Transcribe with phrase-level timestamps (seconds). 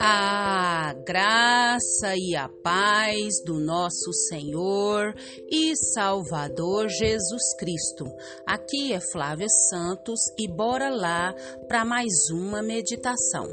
[0.00, 5.14] A graça e a paz do nosso Senhor
[5.50, 8.06] e Salvador Jesus Cristo.
[8.46, 11.34] Aqui é Flávia Santos e bora lá
[11.66, 13.46] para mais uma meditação.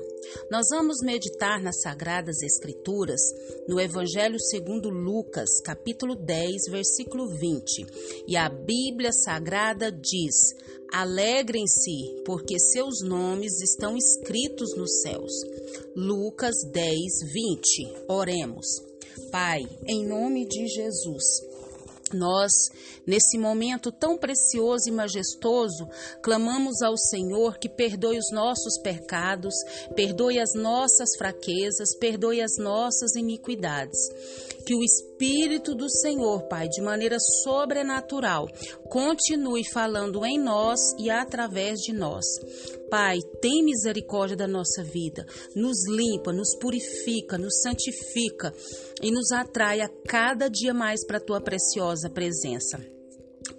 [0.49, 3.19] Nós vamos meditar nas Sagradas Escrituras
[3.67, 7.85] no Evangelho segundo Lucas, capítulo 10, versículo 20.
[8.27, 10.55] E a Bíblia Sagrada diz:
[10.91, 15.31] Alegrem-se, porque seus nomes estão escritos nos céus.
[15.95, 16.95] Lucas 10,
[17.33, 17.93] 20.
[18.07, 18.65] Oremos.
[19.31, 21.23] Pai, em nome de Jesus,
[22.13, 22.51] nós,
[23.05, 25.87] nesse momento tão precioso e majestoso,
[26.21, 29.55] clamamos ao Senhor que perdoe os nossos pecados,
[29.95, 33.97] perdoe as nossas fraquezas, perdoe as nossas iniquidades.
[34.65, 38.47] Que o Espírito do Senhor, Pai, de maneira sobrenatural,
[38.89, 42.25] continue falando em nós e através de nós.
[42.89, 48.53] Pai, tem misericórdia da nossa vida, nos limpa, nos purifica, nos santifica
[49.01, 52.79] e nos atrai a cada dia mais para a tua preciosa presença.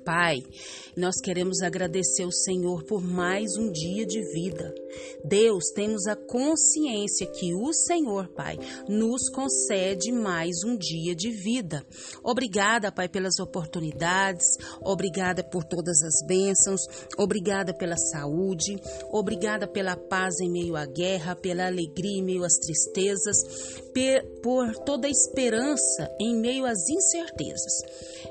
[0.05, 0.39] Pai,
[0.97, 4.75] nós queremos agradecer o Senhor por mais um dia de vida.
[5.23, 8.57] Deus, temos a consciência que o Senhor, Pai,
[8.89, 11.85] nos concede mais um dia de vida.
[12.25, 14.47] Obrigada, Pai, pelas oportunidades,
[14.81, 16.81] obrigada por todas as bênçãos,
[17.19, 18.77] obrigada pela saúde,
[19.11, 23.37] obrigada pela paz em meio à guerra, pela alegria em meio às tristezas,
[24.43, 27.83] por toda a esperança em meio às incertezas.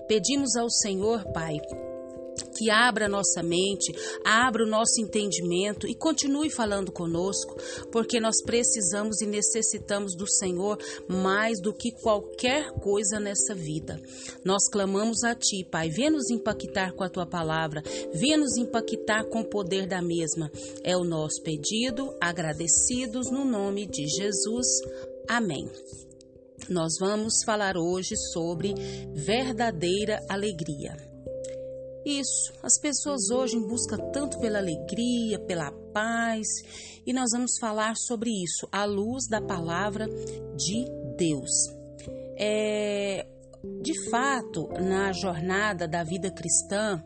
[0.08, 1.60] Pedimos ao Senhor, Pai,
[2.58, 7.56] que abra nossa mente, abra o nosso entendimento e continue falando conosco,
[7.92, 10.78] porque nós precisamos e necessitamos do Senhor
[11.08, 14.00] mais do que qualquer coisa nessa vida.
[14.44, 17.82] Nós clamamos a Ti, Pai, venha nos impactar com a Tua palavra,
[18.14, 20.52] venha nos impactar com o poder da mesma.
[20.84, 24.68] É o nosso pedido, agradecidos no nome de Jesus.
[25.28, 25.70] Amém.
[26.70, 28.74] Nós vamos falar hoje sobre
[29.14, 31.15] verdadeira alegria.
[32.06, 36.46] Isso, as pessoas hoje buscam tanto pela alegria, pela paz,
[37.04, 40.08] e nós vamos falar sobre isso à luz da palavra
[40.56, 40.86] de
[41.18, 41.50] Deus.
[42.38, 43.26] É,
[43.82, 47.04] de fato, na jornada da vida cristã,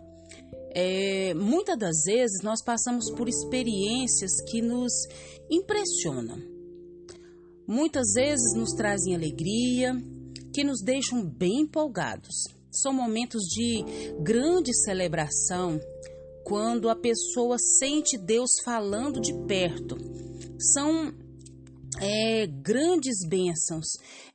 [0.76, 4.92] é, muitas das vezes nós passamos por experiências que nos
[5.50, 6.38] impressionam.
[7.66, 9.94] Muitas vezes nos trazem alegria,
[10.54, 12.59] que nos deixam bem empolgados.
[12.72, 13.84] São momentos de
[14.22, 15.80] grande celebração
[16.44, 19.97] quando a pessoa sente Deus falando de perto.
[20.59, 21.13] São
[22.02, 23.88] é, grandes bênçãos,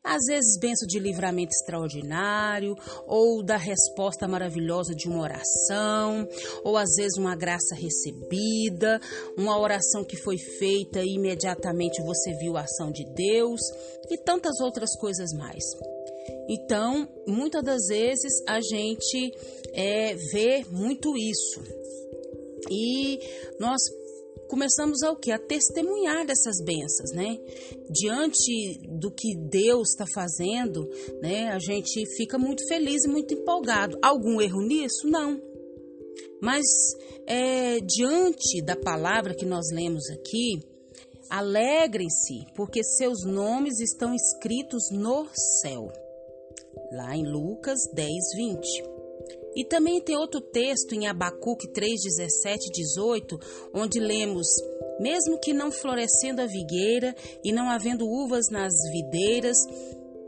[0.02, 2.74] às vezes bênção de livramento extraordinário,
[3.06, 6.28] ou da resposta maravilhosa de uma oração,
[6.62, 9.00] ou às vezes uma graça recebida,
[9.36, 13.60] uma oração que foi feita e imediatamente você viu a ação de Deus,
[14.10, 15.64] e tantas outras coisas mais.
[16.48, 19.32] Então, muitas das vezes a gente
[19.72, 21.62] é, vê muito isso.
[22.70, 23.18] E
[23.58, 23.80] nós
[24.48, 25.32] começamos a o que?
[25.32, 27.38] A testemunhar dessas bênçãos, né?
[27.90, 30.88] Diante do que Deus está fazendo,
[31.20, 31.50] né?
[31.50, 33.98] A gente fica muito feliz e muito empolgado.
[34.02, 35.06] Algum erro nisso?
[35.06, 35.40] Não.
[36.42, 36.64] Mas
[37.26, 40.60] é, diante da palavra que nós lemos aqui,
[41.30, 45.26] alegrem-se, porque seus nomes estão escritos no
[45.62, 45.90] céu
[46.92, 48.94] lá em Lucas 10, 20.
[49.56, 53.38] E também tem outro texto em Abacuque 3, 17 e 18,
[53.72, 54.46] onde lemos:
[54.98, 59.56] Mesmo que não florescendo a vigueira e não havendo uvas nas videiras,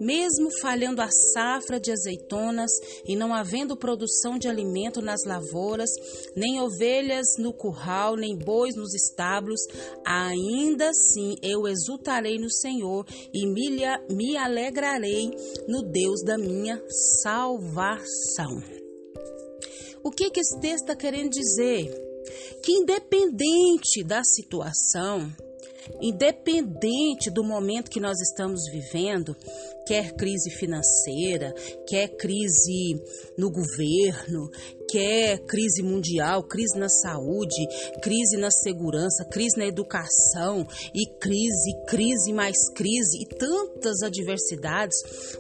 [0.00, 2.70] mesmo falhando a safra de azeitonas
[3.06, 5.90] e não havendo produção de alimento nas lavouras,
[6.34, 9.60] nem ovelhas no curral, nem bois nos estábulos,
[10.04, 15.30] ainda assim eu exultarei no Senhor e me, alegrarei
[15.68, 16.82] no Deus da minha
[17.22, 18.62] salvação.
[20.02, 21.90] O que, que esse texto está querendo dizer?
[22.62, 25.32] Que independente da situação,
[26.00, 29.36] independente do momento que nós estamos vivendo,
[29.86, 31.54] quer crise financeira,
[31.86, 33.00] quer crise
[33.38, 34.50] no governo,
[34.88, 37.66] quer crise mundial, crise na saúde,
[38.02, 44.96] crise na segurança, crise na educação e crise, crise mais crise e tantas adversidades,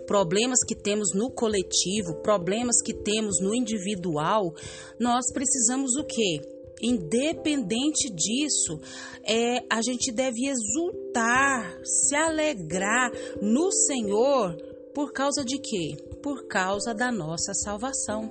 [0.06, 4.54] problemas que temos no coletivo, problemas que temos no individual,
[4.98, 6.55] nós precisamos o quê?
[6.80, 8.78] Independente disso,
[9.24, 14.56] é, a gente deve exultar, se alegrar no Senhor
[14.94, 15.96] por causa de quê?
[16.22, 18.30] Por causa da nossa salvação.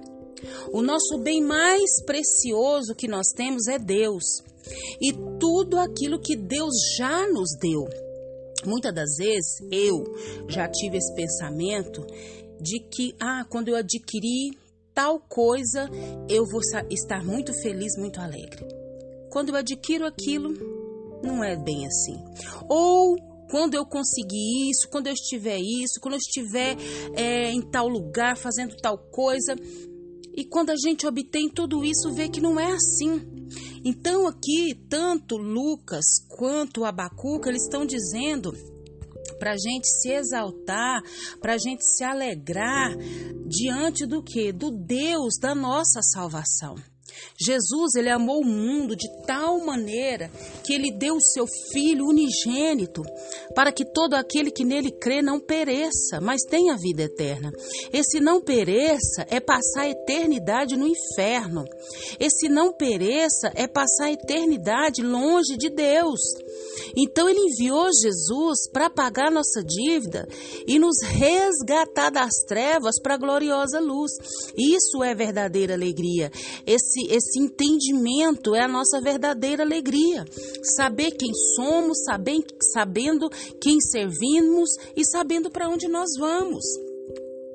[0.72, 4.24] O nosso bem mais precioso que nós temos é Deus
[5.02, 7.88] e tudo aquilo que Deus já nos deu.
[8.66, 10.04] Muitas das vezes eu
[10.48, 12.06] já tive esse pensamento
[12.60, 14.58] de que, ah, quando eu adquirir
[14.96, 15.90] tal coisa,
[16.30, 18.66] eu vou estar muito feliz, muito alegre.
[19.30, 20.54] Quando eu adquiro aquilo,
[21.22, 22.18] não é bem assim.
[22.70, 23.18] Ou
[23.52, 26.78] quando eu conseguir isso, quando eu estiver isso, quando eu estiver
[27.14, 29.56] é, em tal lugar fazendo tal coisa.
[30.34, 33.22] E quando a gente obtém tudo isso, vê que não é assim.
[33.84, 38.54] Então aqui, tanto Lucas quanto Abacuca, eles estão dizendo
[39.38, 41.02] para a gente se exaltar,
[41.40, 42.96] para a gente se alegrar
[43.48, 44.52] diante do que?
[44.52, 46.76] Do Deus da nossa salvação.
[47.40, 50.30] Jesus, ele amou o mundo de tal maneira
[50.64, 53.04] que ele deu o seu filho unigênito
[53.54, 57.52] para que todo aquele que nele crê não pereça, mas tenha vida eterna.
[57.92, 61.66] Esse não pereça é passar a eternidade no inferno.
[62.20, 66.20] Esse não pereça é passar a eternidade longe de Deus.
[66.96, 70.28] Então ele enviou Jesus para pagar nossa dívida
[70.68, 74.12] e nos resgatar das trevas para a gloriosa luz.
[74.58, 76.32] Isso é verdadeira alegria.
[76.66, 80.26] Esse esse entendimento é a nossa verdadeira alegria.
[80.76, 82.44] Saber quem somos, saber,
[82.74, 83.30] sabendo
[83.62, 86.85] quem servimos e sabendo para onde nós vamos.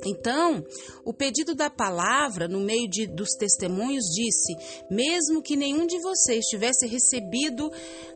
[0.06, 0.64] Então,
[1.04, 4.54] o pedido da palavra, no meio de, dos testemunhos, disse:
[4.90, 7.70] mesmo que nenhum de vocês tivesse recebido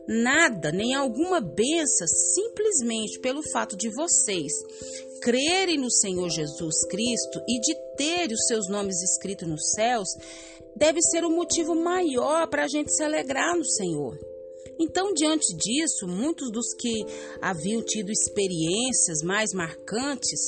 [0.07, 4.51] nada, nem alguma benção, simplesmente pelo fato de vocês
[5.21, 10.07] crerem no Senhor Jesus Cristo e de ter os seus nomes escritos nos céus,
[10.75, 14.17] deve ser o um motivo maior para a gente se alegrar no Senhor.
[14.79, 17.05] Então, diante disso, muitos dos que
[17.41, 20.39] haviam tido experiências mais marcantes,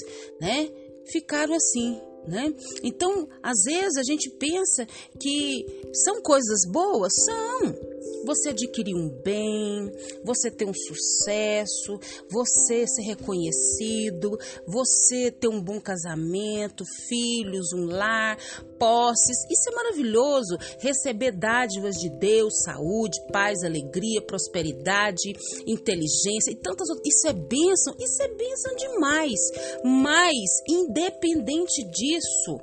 [0.41, 0.69] né,
[1.11, 2.53] ficaram assim, né?
[2.83, 4.85] Então, às vezes a gente pensa
[5.19, 7.86] que são coisas boas, são.
[8.27, 9.89] Você adquirir um bem,
[10.21, 11.97] você ter um sucesso,
[12.29, 14.37] você ser reconhecido,
[14.67, 18.37] você ter um bom casamento, filhos, um lar,
[18.77, 19.37] posses.
[19.49, 20.57] Isso é maravilhoso.
[20.79, 25.31] Receber dádivas de Deus, saúde, paz, alegria, prosperidade,
[25.65, 27.07] inteligência e tantas outras.
[27.07, 29.39] Isso é bênção, isso é bênção demais.
[29.85, 30.33] Mas,
[30.67, 32.59] independente disso,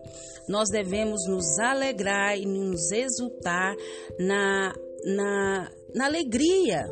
[0.46, 3.74] nós devemos nos alegrar e nos exultar
[4.18, 4.74] na,
[5.04, 6.82] na, na alegria,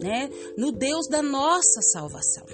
[0.00, 0.28] né?
[0.56, 2.46] no Deus da nossa salvação.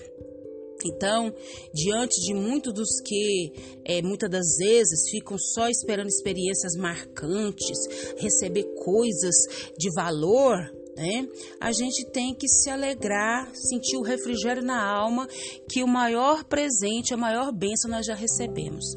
[0.85, 1.33] Então,
[1.73, 3.53] diante de muitos dos que
[3.85, 7.79] é, muitas das vezes ficam só esperando experiências marcantes,
[8.19, 9.35] receber coisas
[9.79, 10.57] de valor,
[10.97, 11.29] né?
[11.61, 15.29] A gente tem que se alegrar, sentir o refrigério na alma,
[15.71, 18.97] que o maior presente, a maior bênção nós já recebemos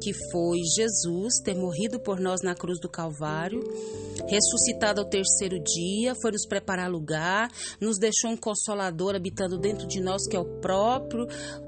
[0.00, 3.60] que foi Jesus ter morrido por nós na cruz do Calvário,
[4.28, 7.50] ressuscitado ao terceiro dia, foi nos preparar lugar,
[7.80, 11.26] nos deixou um consolador habitando dentro de nós, que é o próprio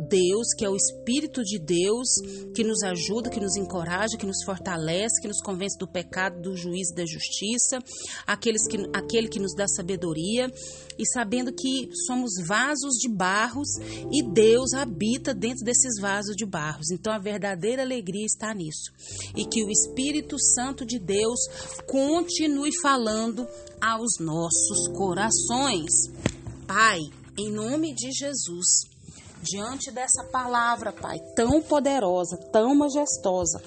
[0.09, 2.09] Deus, que é o Espírito de Deus,
[2.55, 6.57] que nos ajuda, que nos encoraja, que nos fortalece, que nos convence do pecado, do
[6.57, 7.79] juízo e da justiça,
[8.27, 10.51] aqueles que, aquele que nos dá sabedoria,
[10.99, 13.69] e sabendo que somos vasos de barros
[14.13, 16.91] e Deus habita dentro desses vasos de barros.
[16.91, 18.93] Então a verdadeira alegria está nisso.
[19.37, 21.41] E que o Espírito Santo de Deus
[21.87, 23.47] continue falando
[23.81, 25.91] aos nossos corações.
[26.67, 27.01] Pai,
[27.39, 28.67] em nome de Jesus,
[29.43, 33.63] diante dessa palavra, Pai, tão poderosa, tão majestosa,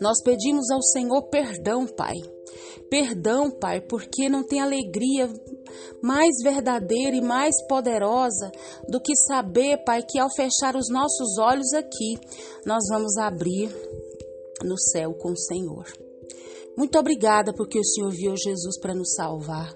[0.00, 2.14] nós pedimos ao Senhor perdão, Pai.
[2.90, 5.28] Perdão, Pai, porque não tem alegria
[6.02, 8.50] mais verdadeira e mais poderosa
[8.88, 12.18] do que saber, Pai, que ao fechar os nossos olhos aqui,
[12.64, 13.70] nós vamos abrir
[14.64, 15.84] no céu com o Senhor.
[16.76, 19.74] Muito obrigada porque o Senhor viu Jesus para nos salvar.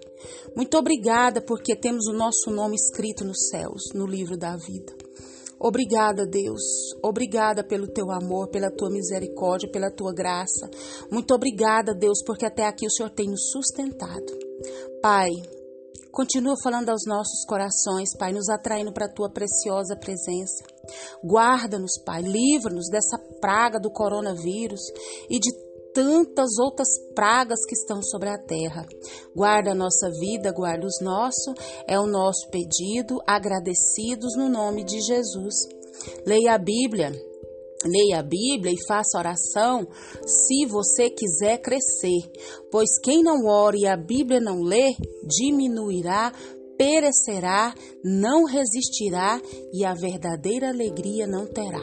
[0.55, 5.02] Muito obrigada porque temos o nosso nome escrito nos céus, no livro da vida.
[5.63, 6.61] Obrigada, Deus.
[7.01, 10.69] Obrigada pelo teu amor, pela tua misericórdia, pela tua graça.
[11.09, 14.27] Muito obrigada, Deus, porque até aqui o Senhor tem nos sustentado.
[15.01, 15.31] Pai,
[16.13, 20.63] Continua falando aos nossos corações, Pai, nos atraindo para a tua preciosa presença.
[21.25, 24.83] Guarda-nos, Pai, livra-nos dessa praga do coronavírus
[25.31, 25.51] e de
[25.93, 28.87] tantas outras pragas que estão sobre a terra.
[29.35, 31.55] Guarda a nossa vida, guarda os nossos,
[31.87, 35.55] é o nosso pedido, agradecidos no nome de Jesus.
[36.27, 37.13] Leia a Bíblia
[37.85, 39.87] Leia a Bíblia e faça oração
[40.25, 42.31] se você quiser crescer,
[42.71, 44.95] pois quem não ore e a Bíblia não lê,
[45.27, 46.33] diminuirá,
[46.79, 49.41] perecerá, não resistirá
[49.73, 51.83] e a verdadeira alegria não terá.